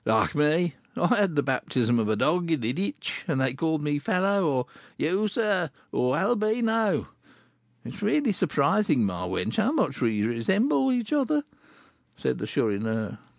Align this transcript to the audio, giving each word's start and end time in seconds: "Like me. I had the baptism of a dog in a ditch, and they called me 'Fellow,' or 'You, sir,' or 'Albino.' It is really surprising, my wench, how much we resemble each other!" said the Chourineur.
"Like 0.03 0.33
me. 0.33 0.73
I 0.95 1.15
had 1.17 1.35
the 1.35 1.43
baptism 1.43 1.99
of 1.99 2.09
a 2.09 2.15
dog 2.15 2.49
in 2.49 2.63
a 2.65 2.73
ditch, 2.73 3.23
and 3.27 3.39
they 3.39 3.53
called 3.53 3.83
me 3.83 3.99
'Fellow,' 3.99 4.47
or 4.49 4.65
'You, 4.97 5.27
sir,' 5.27 5.69
or 5.91 6.17
'Albino.' 6.17 7.07
It 7.83 7.93
is 7.93 8.01
really 8.01 8.31
surprising, 8.31 9.05
my 9.05 9.27
wench, 9.27 9.57
how 9.57 9.71
much 9.71 10.01
we 10.01 10.23
resemble 10.25 10.91
each 10.91 11.13
other!" 11.13 11.43
said 12.17 12.39
the 12.39 12.47
Chourineur. 12.47 13.19